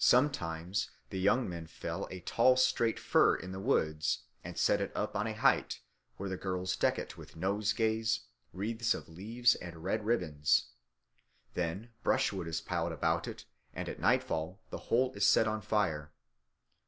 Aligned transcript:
Sometimes 0.00 0.90
the 1.10 1.20
young 1.20 1.48
men 1.48 1.68
fell 1.68 2.08
a 2.10 2.18
tall 2.22 2.56
straight 2.56 2.98
fir 2.98 3.36
in 3.36 3.52
the 3.52 3.60
woods 3.60 4.24
and 4.42 4.58
set 4.58 4.80
it 4.80 4.90
up 4.96 5.14
on 5.14 5.28
a 5.28 5.32
height, 5.32 5.80
where 6.16 6.28
the 6.28 6.36
girls 6.36 6.74
deck 6.74 6.98
it 6.98 7.16
with 7.16 7.36
nosegays, 7.36 8.22
wreaths 8.52 8.94
of 8.94 9.08
leaves, 9.08 9.54
and 9.54 9.84
red 9.84 10.04
ribbons. 10.04 10.70
Then 11.52 11.90
brushwood 12.02 12.48
is 12.48 12.60
piled 12.60 12.90
about 12.90 13.28
it, 13.28 13.44
and 13.72 13.88
at 13.88 14.00
nightfall 14.00 14.58
the 14.70 14.78
whole 14.90 15.12
is 15.12 15.24
set 15.24 15.46
on 15.46 15.60
fire. 15.60 16.10